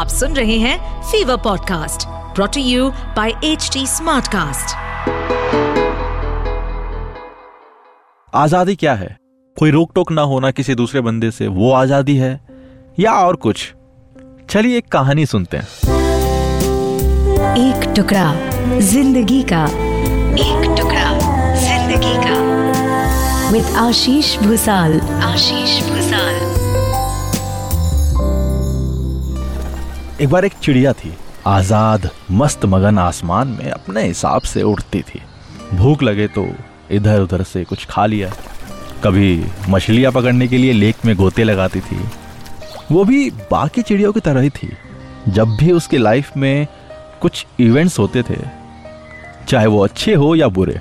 [0.00, 4.74] आप सुन रहे हैं Fever podcast brought to you by H Smartcast.
[8.34, 9.16] आज़ादी क्या है?
[9.56, 12.32] कोई रोक टोक ना होना किसी दूसरे बंदे से वो आज़ादी है
[13.00, 13.74] या और कुछ?
[14.50, 15.66] चलिए एक कहानी सुनते हैं।
[17.58, 18.32] एक टुकड़ा
[18.80, 19.64] ज़िंदगी का।
[20.46, 21.12] एक टुकड़ा
[21.56, 26.59] ज़िंदगी का। विद आशीष भूसाल आशीष भूसाल
[30.20, 31.12] एक बार एक चिड़िया थी,
[31.46, 35.20] आज़ाद, मस्त मगन आसमान में अपने हिसाब से उड़ती थी।
[35.74, 36.46] भूख लगे तो
[36.90, 38.30] इधर उधर से कुछ खा लिया।
[39.04, 41.98] कभी मछलियाँ पकड़ने के लिए लेक में गोते लगाती थी।
[42.92, 44.70] वो भी बाकी चिड़ियों की तरह ही थी।
[45.28, 46.66] जब भी उसकी लाइफ में
[47.22, 48.38] कुछ इवेंट्स होते थे,
[49.48, 50.80] चाहे वो अच्छे हो या बुरे,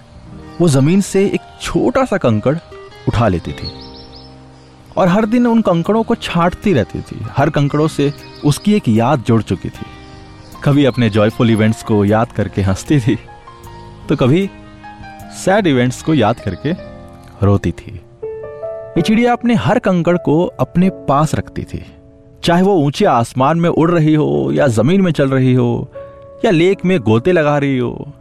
[0.61, 2.57] वो ज़मीन से एक छोटा सा कंकड़
[3.07, 3.71] उठा लेती थी।
[4.97, 8.11] और हर दिन उन कंकड़ों को छाटती रहती थी। हर कंकड़ों से
[8.45, 9.85] उसकी एक याद जुड़ चुकी थी।
[10.63, 13.17] कभी अपने जॉयफुल इवेंट्स को याद करके हंसती थी
[14.09, 14.49] तो कभी
[15.35, 16.71] सैड इवेंट्स को याद करके
[17.45, 17.91] रोती थी।
[18.23, 21.83] ये चिड़िया अपने हर कंकड़ को अपने पास रखती थी।
[22.43, 25.91] चाहे वो ऊँचे आसमान में उड़ रही हो, या ज़मीन में चल रही हो,
[26.45, 28.13] या लेक में गोते लगा रही हो,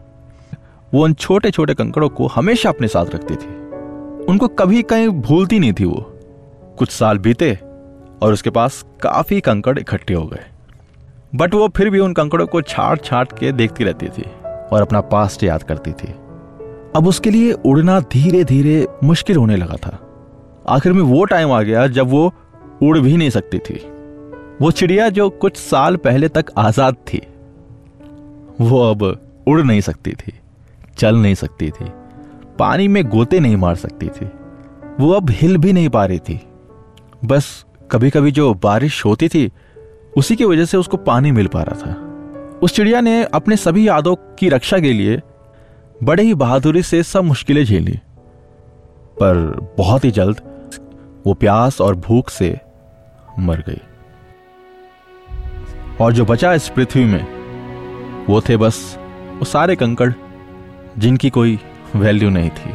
[0.93, 3.49] वो उन छोटे छोटे कंकड़ों को हमेशा अपने साथ रखती थी।
[4.25, 6.18] उनको कभी कहीं भूलती नहीं थी वो।
[6.79, 7.53] कुछ साल बीते
[8.23, 10.45] और उसके पास काफ़ी कंकड़ इकट्ठे हो गए।
[11.35, 14.23] बट वो फिर भी उन कंकड़ों को छाट छाट के देखती रहती थी
[14.73, 16.13] और अपना पास्ट याद करती थी।
[16.97, 19.99] अब उसके लिए उड़ना धीरे धीरे मुश्किल होने लगा था।
[20.69, 22.33] आखिर में वो टाइम आ गया जब वो
[22.83, 23.75] उड़ भी नहीं सकती थी।
[24.61, 27.21] वो चिड़िया जो कुछ साल पहले तक आज़ाद थी,
[28.61, 29.03] वो अब
[29.49, 30.33] उड़ नहीं सकती थी,
[30.99, 31.85] चल नहीं सकती थी,
[32.59, 34.27] पानी में गोते नहीं मार सकती थी,
[35.01, 36.41] वो अब हिल भी नहीं पा रही थी।
[37.25, 39.53] बस कभी कभी जो बारिश होती थी,
[40.17, 41.93] उसी की वजह से उसको पानी मिल पा रहा था।
[42.63, 45.21] उस चिड़िया ने अपने सभी यादों की रक्षा के लिए
[46.03, 48.01] बड़े ही बहादुरी से सब मुश्किलें झेली
[49.21, 50.41] पर बहुत ही जल्द
[51.27, 52.61] वो प्यास और भूख से
[53.39, 53.81] मर गई।
[56.01, 57.27] और जो बचा इस पृथ्वी में,
[58.27, 58.99] वो थे बस
[59.39, 60.13] वो सारे कंकड़,
[60.99, 61.61] जिनकी कोई
[61.97, 62.71] वैल्यू नहीं थी।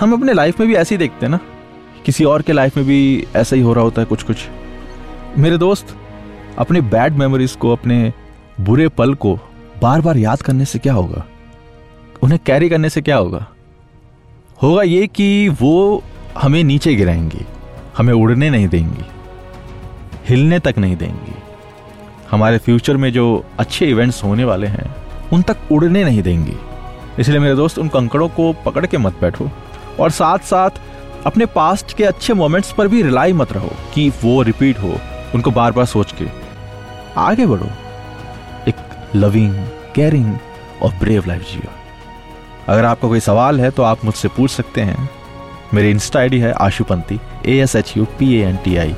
[0.00, 1.38] हम अपने लाइफ में भी ऐसे ही देखते हैं ना?
[2.06, 4.36] किसी और के लाइफ में भी ऐसा ही हो रहा होता है कुछ कुछ
[5.38, 5.96] मेरे दोस्त,
[6.58, 8.12] अपने बैड मेमोरीज को, अपने
[8.60, 9.34] बुरे पल को
[9.82, 11.24] बार बार याद करने से क्या होगा?
[12.22, 13.46] उन्हें कैरी करने से क्या होगा?
[14.62, 16.02] होगा ये कि वो
[16.38, 17.44] हमें नीचे गिराएँगी,
[17.98, 19.04] हमें उड़ने नहीं देंगी,
[20.28, 21.34] हिलने तक नहीं देंगी।
[22.30, 24.94] हमारे फ्यूचर में जो अच्छे इवेंट्स होने वाले हैं,
[25.32, 26.56] उन तक उड़ने नहीं देंगी।
[27.18, 29.50] इसलिए मेरे दोस्त, उन कंकड़ों को पकड़ के मत बैठो
[30.00, 30.70] और साथ साथ
[31.26, 34.94] अपने पास्ट के अच्छे मोमेंट्स पर भी रिलाई मत रहो कि वो रिपीट हो,
[35.34, 36.26] उनको बार बार सोच के।
[37.20, 37.70] आगे बढ़ो।
[38.68, 38.76] एक
[39.16, 39.54] लविंग
[39.94, 40.36] केयरिंग
[40.82, 41.72] और ब्रेव लाइफ जियो।
[42.68, 45.08] अगर आपका कोई सवाल है तो आप मुझसे पूछ सकते हैं।
[45.74, 48.94] मेरी इंस्टा आईडी है Ashupanti A S H U P A N T I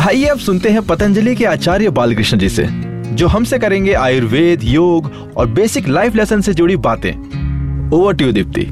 [0.00, 2.66] आइए अब सुनते हैं पतंजलि के आचार्य बालकृष्ण जी से,
[3.14, 8.66] जो हमसे करेंगे आयुर्वेद, योग और बेसिक लाइफ लेसन से जुड़ी बातें। Over to Dipti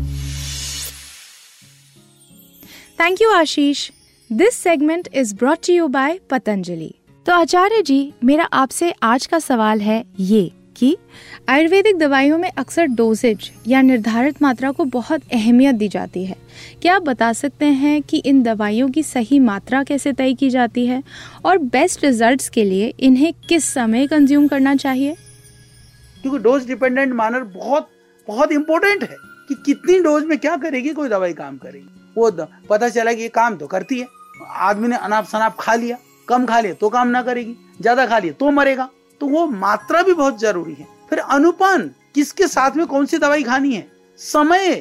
[3.02, 3.90] thank you Ashish
[4.30, 6.92] this segment is brought you by Patanjali
[7.26, 10.96] तो आचार्य जी, मेरा आपसे आज का सवाल है ये कि
[11.48, 16.36] आयुर्वेदिक दवाइयों में अक्सर डोजेज या निर्धारित मात्रा को बहुत अहमियत दी जाती है।
[16.82, 20.86] क्या आप बता सकते हैं कि इन दवाइयों की सही मात्रा कैसे तय की जाती
[20.86, 21.02] है
[21.44, 25.16] और बेस्ट रिजल्ट्स के लिए इन्हें किस समय कंज्यूम करना चाहिए?
[26.22, 27.88] क्योंकि डोज डिपेंडेंट मानर बहुत
[28.28, 29.16] बहुत इंपॉर्टेंट है
[29.48, 32.30] कि कितनी डोज में क्या करेगी, कोई दवाई काम करेगी। वो
[32.68, 34.06] पता चला कि ये काम तो करती है।
[34.60, 35.96] आदमी ने अनाप शनाप खा लिया।
[36.28, 38.88] कम खा लिया तो काम ना करेगी। ज़्यादा खा लिया तो मरेगा।
[39.20, 43.42] तो वो मात्रा भी बहुत ज़रूरी है। फिर अनुपान, किसके साथ में कौन सी दवाई
[43.42, 43.86] खानी है?
[44.18, 44.74] समय,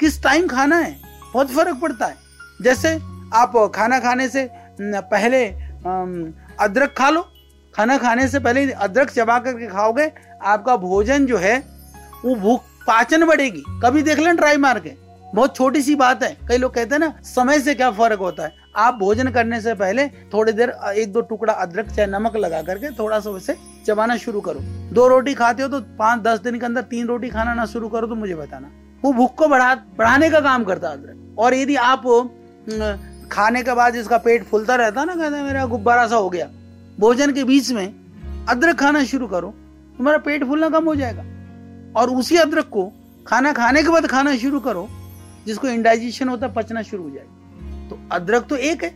[0.00, 0.96] किस टाइम खाना है?
[1.32, 2.16] बहुत फ़र्क पड़ता है।
[2.62, 2.94] जैसे
[3.34, 4.48] आप खाना खाने से
[4.82, 5.44] पहले
[6.60, 7.26] अदरक खा लो।
[7.74, 10.10] खाना खाने से पहले अदरक चबा करके खाओगे,
[10.42, 11.58] आपका भोजन जो है,
[12.24, 14.90] वो भूख पाचन बढ़ेगी। कभी देख लें ट्राई मार के।
[15.34, 18.44] बहुत छोटी सी बात है। कई लोग कहते हैं ना, समय से क्या फ़र्क होता
[18.44, 18.52] है?
[18.76, 22.90] आप भोजन करने से पहले थोड़ी देर एक दो टुकड़ा अदरक चाहे नमक लगा करके
[22.98, 24.60] थोड़ा सा उसे चबाना शुरू करो।
[24.92, 27.88] दो रोटी खाते हो तो पाँच दस दिन के अंदर तीन रोटी खाना ना शुरू
[27.88, 28.70] करो तो मुझे बताना।
[29.02, 32.02] वो भूख को बढ़ा, बढ़ाने का काम करता अदरक। और यदि आप
[33.32, 36.48] खाने के बाद इसका पेट फूलता रहता ना, कहते मेरा गुब्बारा सा हो गया,
[36.98, 39.54] भोजन के बीच में अदरक खाना शुरू करो,
[39.98, 41.24] तुम्हारा पेट फूलना कम हो जाएगा।
[41.96, 42.92] और उसी अदरक को
[43.26, 44.88] खाना खाने के बाद खाना शुरू करो
[45.46, 48.90] जिसको इंडाइजेशन होता है, पचना शुरू हो जाएगा। तो अदरक तो एक है,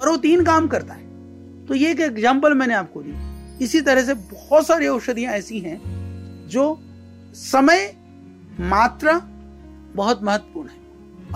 [0.00, 4.04] और वो तीन काम करता है। तो ये एक एग्ज़ाम्पल मैंने आपको दी। इसी तरह
[4.04, 5.80] से बहुत सारी औषधियाँ ऐसी हैं
[6.48, 6.78] जो
[7.34, 7.94] समय,
[8.60, 9.20] मात्रा
[9.94, 10.82] बहुत महत्वपूर्ण है।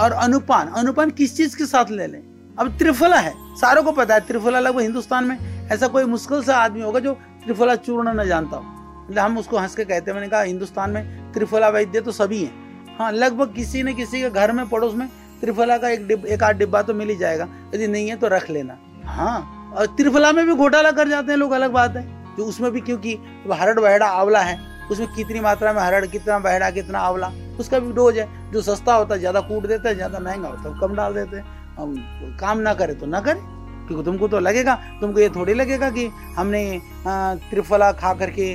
[0.01, 2.23] और अनुपान अनुपान किस चीज़ के साथ ले लें?
[2.59, 5.37] अब त्रिफला है। सारों को पता है, त्रिफला लगभग हिंदुस्तान में
[5.69, 7.13] ऐसा कोई मुश्किल सा आदमी होगा जो
[7.45, 8.63] त्रिफला चूर्ण न जानता हो।
[9.05, 12.43] मतलब हम उसको हंस के कहते हैं, मैंने कहा, हिंदुस्तान में त्रिफला वैद्य तो सभी
[12.45, 12.68] हैं।
[12.99, 15.09] हाँ लगभग किसी न किसी के घर में पड़ोस में
[15.41, 18.29] त्रिफला का एक डिब, एक आध डिब्बा तो मिल ही जाएगा। यदि नहीं है तो
[18.29, 22.03] रख लेना। हाँ और त्रिफला में भी घोटाला कर जाते हैं लोग अलग बात है।
[22.37, 23.15] जो उसमें भी क्योंकि
[23.53, 24.56] हरड़ बहड़ा आंवला है
[24.91, 27.31] उसमें कितनी मात्रा में हरड़ कितना बहड़ा कितना आंवला
[27.61, 30.69] उसका भी डोज है। जो सस्ता होता है ज़्यादा कूट देता है ज़्यादा महँगा होता
[30.69, 33.41] है कम डाल देते हैं। काम ना करे तो ना करे
[33.87, 36.06] क्योंकि तुमको तो लगेगा तुमको ये थोड़ी लगेगा कि
[36.37, 38.55] हमने त्रिफला खा करके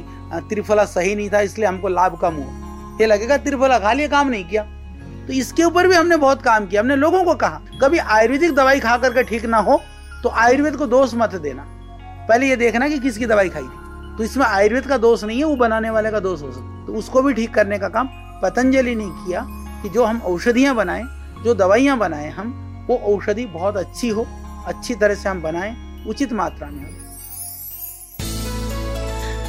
[0.49, 2.62] त्रिफला सही नहीं था इसलिए हमको लाभ कम हुआ।
[2.93, 4.63] ये लगेगा त्रिफला खा लिया काम नहीं किया।
[5.27, 8.79] तो इसके ऊपर भी हमने बहुत काम किया, हमने लोगों को कहा, कभी आयुर्वेदिक दवाई
[8.79, 9.79] खा करके ठीक ना हो
[10.23, 11.65] तो आयुर्वेद को दोष मत देना।
[12.29, 15.43] पहले ये देखना कि किसकी दवाई खाई थी। तो इसमें आयुर्वेद का दोष नहीं है,
[15.45, 18.09] वो बनाने वाले का दोष हो सकता तो उसको भी ठीक करने का काम
[18.43, 19.45] पतंजलि ने किया
[19.83, 21.03] कि जो हम औषधियाँ बनाएँ,
[21.43, 22.53] जो दवाइयाँ बनाएँ हम,
[22.89, 24.25] वो औषधि बहुत अच्छी हो,
[24.67, 25.75] अच्छी तरह से हम बनाएँ,
[26.07, 26.92] उचित मात्रा में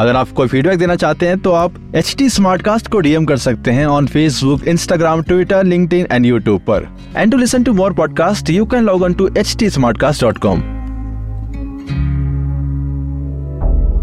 [0.00, 2.28] अगर आप कोई फीडबैक देना चाहते हैं तो आप एच टी
[2.90, 5.64] को डीएम कर सकते हैं on Facebook Instagram Twitter
[5.94, 6.86] LinkedIn and YouTube पर.
[7.16, 9.68] And to listen to more podcast you can log on to H T
[10.00, 10.62] Smartcast dot com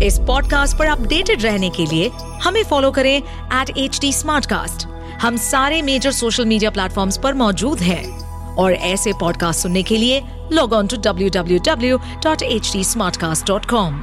[0.03, 2.11] इस पॉडकास्ट पर अपडेटेड रहने के लिए
[2.43, 4.11] हमें फॉलो करें एट एच टी
[5.21, 8.03] हम सारे मेजर सोशल मीडिया प्लेटफॉर्म पर मौजूद हैं।
[8.55, 10.21] और ऐसे पॉडकास्ट सुनने के लिए
[10.53, 12.83] log on to W W W dot H T
[13.17, 14.01] Smartcast dot com